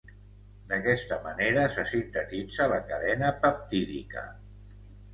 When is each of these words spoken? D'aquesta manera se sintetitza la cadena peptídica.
D'aquesta 0.71 1.17
manera 1.25 1.67
se 1.77 1.85
sintetitza 1.91 2.69
la 2.75 2.83
cadena 2.91 3.33
peptídica. 3.47 4.29